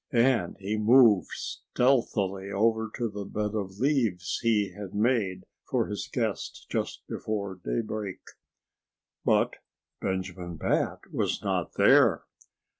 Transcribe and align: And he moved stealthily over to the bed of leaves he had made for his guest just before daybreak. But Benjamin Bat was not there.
And 0.13 0.57
he 0.57 0.77
moved 0.77 1.29
stealthily 1.29 2.51
over 2.51 2.89
to 2.95 3.07
the 3.07 3.23
bed 3.23 3.53
of 3.53 3.77
leaves 3.77 4.39
he 4.41 4.73
had 4.75 4.95
made 4.95 5.43
for 5.69 5.85
his 5.85 6.09
guest 6.11 6.65
just 6.71 7.03
before 7.07 7.61
daybreak. 7.63 8.21
But 9.23 9.57
Benjamin 10.01 10.55
Bat 10.55 11.01
was 11.11 11.43
not 11.43 11.73
there. 11.75 12.23